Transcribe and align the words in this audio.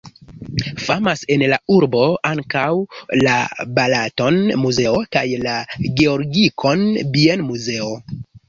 Famas 0.83 1.19
en 1.35 1.43
la 1.51 1.59
urbo 1.73 2.01
ankaŭ 2.29 2.65
la 3.27 3.35
Balaton-muzeo 3.81 4.97
kaj 5.17 5.27
la 5.45 5.55
Georgikon-bienmuzeo. 6.01 7.97